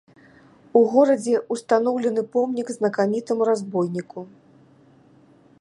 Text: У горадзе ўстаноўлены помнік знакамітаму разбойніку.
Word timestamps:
У 0.79 0.81
горадзе 0.93 1.35
ўстаноўлены 1.57 2.21
помнік 2.37 2.67
знакамітаму 2.79 3.41
разбойніку. 3.53 4.19